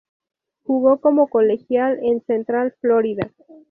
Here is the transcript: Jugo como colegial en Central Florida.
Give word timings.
Jugo 0.63 0.99
como 0.99 1.27
colegial 1.27 1.99
en 2.01 2.23
Central 2.25 2.73
Florida. 2.81 3.31